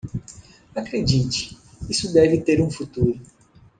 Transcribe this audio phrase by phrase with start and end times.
[0.75, 1.55] Acredite,
[1.87, 3.21] isso deve ter um futuro